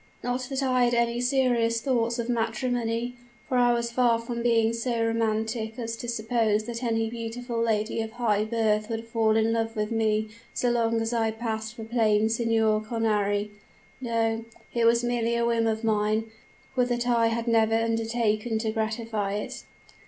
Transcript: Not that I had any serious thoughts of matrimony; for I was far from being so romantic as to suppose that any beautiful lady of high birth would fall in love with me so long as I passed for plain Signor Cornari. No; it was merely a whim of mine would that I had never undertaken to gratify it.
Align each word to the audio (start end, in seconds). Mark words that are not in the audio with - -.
Not 0.23 0.47
that 0.49 0.63
I 0.63 0.85
had 0.85 0.95
any 0.95 1.21
serious 1.21 1.79
thoughts 1.79 2.17
of 2.17 2.27
matrimony; 2.27 3.15
for 3.47 3.55
I 3.59 3.71
was 3.71 3.91
far 3.91 4.17
from 4.17 4.41
being 4.41 4.73
so 4.73 5.05
romantic 5.05 5.77
as 5.77 5.95
to 5.97 6.07
suppose 6.07 6.63
that 6.63 6.81
any 6.81 7.07
beautiful 7.07 7.61
lady 7.61 8.01
of 8.01 8.13
high 8.13 8.45
birth 8.45 8.89
would 8.89 9.05
fall 9.05 9.35
in 9.37 9.53
love 9.53 9.75
with 9.75 9.91
me 9.91 10.29
so 10.55 10.71
long 10.71 10.99
as 11.01 11.13
I 11.13 11.29
passed 11.29 11.75
for 11.75 11.83
plain 11.83 12.29
Signor 12.29 12.81
Cornari. 12.81 13.51
No; 14.01 14.43
it 14.73 14.85
was 14.85 15.03
merely 15.03 15.35
a 15.35 15.45
whim 15.45 15.67
of 15.67 15.83
mine 15.83 16.23
would 16.75 16.89
that 16.89 17.07
I 17.07 17.27
had 17.27 17.47
never 17.47 17.75
undertaken 17.75 18.57
to 18.57 18.71
gratify 18.71 19.33
it. 19.33 19.65